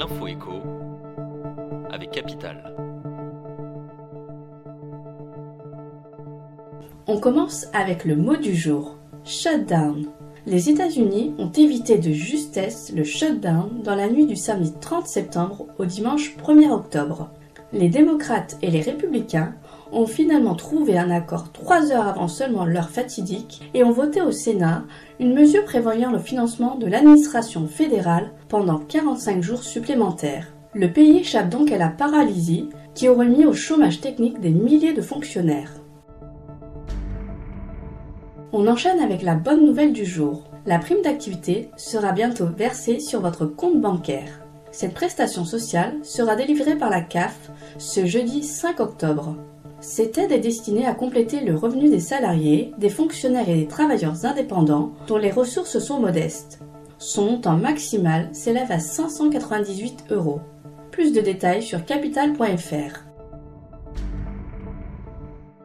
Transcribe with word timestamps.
l'info 0.00 0.26
écho 0.28 0.62
avec 1.90 2.10
Capital. 2.10 2.74
On 7.06 7.20
commence 7.20 7.66
avec 7.74 8.06
le 8.06 8.16
mot 8.16 8.36
du 8.36 8.56
jour, 8.56 8.96
shutdown. 9.24 10.06
Les 10.46 10.70
États-Unis 10.70 11.34
ont 11.36 11.50
évité 11.50 11.98
de 11.98 12.12
justesse 12.12 12.90
le 12.96 13.04
shutdown 13.04 13.82
dans 13.82 13.94
la 13.94 14.08
nuit 14.08 14.24
du 14.24 14.36
samedi 14.36 14.72
30 14.80 15.06
septembre 15.06 15.66
au 15.78 15.84
dimanche 15.84 16.34
1er 16.38 16.70
octobre. 16.70 17.28
Les 17.72 17.88
démocrates 17.88 18.58
et 18.62 18.70
les 18.70 18.80
républicains 18.80 19.54
ont 19.92 20.06
finalement 20.06 20.56
trouvé 20.56 20.98
un 20.98 21.10
accord 21.10 21.52
trois 21.52 21.92
heures 21.92 22.08
avant 22.08 22.26
seulement 22.26 22.64
l'heure 22.64 22.90
fatidique 22.90 23.70
et 23.74 23.84
ont 23.84 23.92
voté 23.92 24.20
au 24.20 24.32
Sénat 24.32 24.82
une 25.20 25.34
mesure 25.34 25.64
prévoyant 25.64 26.10
le 26.10 26.18
financement 26.18 26.74
de 26.74 26.86
l'administration 26.86 27.68
fédérale 27.68 28.32
pendant 28.48 28.78
45 28.78 29.40
jours 29.42 29.62
supplémentaires. 29.62 30.48
Le 30.74 30.92
pays 30.92 31.18
échappe 31.18 31.48
donc 31.48 31.70
à 31.70 31.78
la 31.78 31.88
paralysie 31.88 32.68
qui 32.94 33.08
aurait 33.08 33.28
mis 33.28 33.44
au 33.44 33.52
chômage 33.52 34.00
technique 34.00 34.40
des 34.40 34.50
milliers 34.50 34.92
de 34.92 35.02
fonctionnaires. 35.02 35.74
On 38.52 38.66
enchaîne 38.66 38.98
avec 38.98 39.22
la 39.22 39.36
bonne 39.36 39.64
nouvelle 39.64 39.92
du 39.92 40.04
jour. 40.04 40.42
La 40.66 40.80
prime 40.80 41.02
d'activité 41.02 41.70
sera 41.76 42.10
bientôt 42.10 42.46
versée 42.46 42.98
sur 42.98 43.20
votre 43.20 43.46
compte 43.46 43.80
bancaire. 43.80 44.42
Cette 44.72 44.94
prestation 44.94 45.44
sociale 45.44 45.98
sera 46.02 46.36
délivrée 46.36 46.76
par 46.76 46.90
la 46.90 47.00
CAF 47.00 47.50
ce 47.78 48.06
jeudi 48.06 48.44
5 48.44 48.80
octobre. 48.80 49.36
Cette 49.80 50.18
aide 50.18 50.32
est 50.32 50.40
destinée 50.40 50.86
à 50.86 50.94
compléter 50.94 51.40
le 51.40 51.56
revenu 51.56 51.88
des 51.88 52.00
salariés, 52.00 52.72
des 52.78 52.90
fonctionnaires 52.90 53.48
et 53.48 53.56
des 53.56 53.66
travailleurs 53.66 54.24
indépendants 54.24 54.92
dont 55.06 55.16
les 55.16 55.30
ressources 55.30 55.78
sont 55.78 56.00
modestes. 56.00 56.60
Son 56.98 57.24
montant 57.24 57.56
maximal 57.56 58.28
s'élève 58.32 58.70
à 58.70 58.78
598 58.78 60.04
euros. 60.10 60.40
Plus 60.90 61.12
de 61.12 61.20
détails 61.20 61.62
sur 61.62 61.84
capital.fr. 61.84 63.00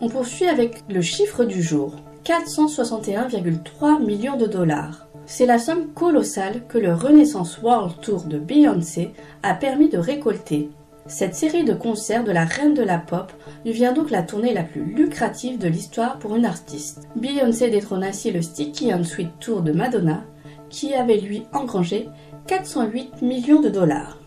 On 0.00 0.08
poursuit 0.08 0.46
avec 0.46 0.84
le 0.88 1.00
chiffre 1.00 1.44
du 1.44 1.62
jour. 1.62 1.96
461,3 2.24 4.04
millions 4.04 4.36
de 4.36 4.46
dollars. 4.46 5.08
C'est 5.24 5.46
la 5.46 5.58
somme 5.58 5.92
colossale 5.94 6.66
que 6.68 6.78
le 6.78 6.94
Renaissance 6.94 7.60
World 7.62 8.00
Tour 8.00 8.24
de 8.24 8.38
Beyoncé 8.38 9.12
a 9.42 9.54
permis 9.54 9.88
de 9.88 9.98
récolter. 9.98 10.70
Cette 11.06 11.34
série 11.34 11.64
de 11.64 11.74
concerts 11.74 12.24
de 12.24 12.32
la 12.32 12.44
reine 12.44 12.74
de 12.74 12.82
la 12.82 12.98
pop 12.98 13.32
devient 13.64 13.92
donc 13.94 14.10
la 14.10 14.22
tournée 14.22 14.52
la 14.52 14.62
plus 14.62 14.84
lucrative 14.84 15.58
de 15.58 15.68
l'histoire 15.68 16.18
pour 16.18 16.36
une 16.36 16.44
artiste. 16.44 17.08
Beyoncé 17.16 17.70
détrône 17.70 18.04
ainsi 18.04 18.30
le 18.30 18.42
Sticky 18.42 18.92
and 18.92 19.04
Sweet 19.04 19.38
Tour 19.40 19.62
de 19.62 19.72
Madonna, 19.72 20.24
qui 20.70 20.94
avait 20.94 21.18
lui 21.18 21.44
engrangé 21.52 22.08
408 22.46 23.22
millions 23.22 23.60
de 23.60 23.68
dollars. 23.68 24.18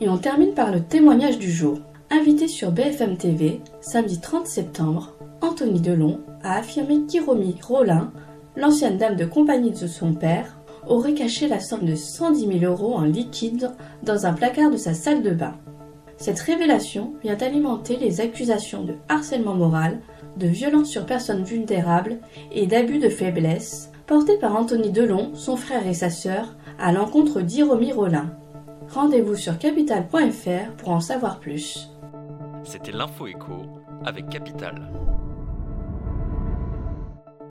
Et 0.00 0.08
on 0.08 0.18
termine 0.18 0.54
par 0.54 0.70
le 0.70 0.82
témoignage 0.82 1.38
du 1.38 1.50
jour. 1.50 1.78
Invité 2.10 2.46
sur 2.46 2.72
BFM 2.72 3.16
TV, 3.16 3.60
samedi 3.80 4.20
30 4.20 4.46
septembre, 4.46 5.14
Anthony 5.40 5.80
Delon 5.80 6.20
a 6.42 6.58
affirmé 6.58 7.06
qu'Iromi 7.06 7.56
Rollin, 7.66 8.12
l'ancienne 8.56 8.98
dame 8.98 9.16
de 9.16 9.24
compagnie 9.24 9.72
de 9.72 9.86
son 9.86 10.14
père, 10.14 10.58
aurait 10.86 11.14
caché 11.14 11.48
la 11.48 11.60
somme 11.60 11.84
de 11.84 11.94
110 11.94 12.60
000 12.60 12.72
euros 12.72 12.94
en 12.94 13.04
liquide 13.04 13.70
dans 14.02 14.26
un 14.26 14.32
placard 14.32 14.70
de 14.70 14.76
sa 14.76 14.94
salle 14.94 15.22
de 15.22 15.30
bain. 15.30 15.54
Cette 16.16 16.40
révélation 16.40 17.14
vient 17.22 17.36
alimenter 17.38 17.96
les 17.96 18.20
accusations 18.20 18.84
de 18.84 18.94
harcèlement 19.08 19.54
moral, 19.54 20.00
de 20.36 20.46
violence 20.46 20.88
sur 20.88 21.06
personnes 21.06 21.42
vulnérables 21.42 22.18
et 22.52 22.66
d'abus 22.66 22.98
de 22.98 23.08
faiblesse 23.08 23.90
portées 24.06 24.38
par 24.38 24.54
Anthony 24.54 24.90
Delon, 24.90 25.34
son 25.34 25.56
frère 25.56 25.86
et 25.86 25.94
sa 25.94 26.10
sœur, 26.10 26.56
à 26.78 26.92
l'encontre 26.92 27.40
d'Iromi 27.40 27.92
Rollin. 27.92 28.30
Rendez-vous 28.88 29.34
sur 29.34 29.58
capital.fr 29.58 30.72
pour 30.76 30.90
en 30.90 31.00
savoir 31.00 31.40
plus. 31.40 31.90
C'était 32.64 32.92
l'info 32.92 33.26
écho 33.26 33.62
avec 34.04 34.28
Capital. 34.28 34.90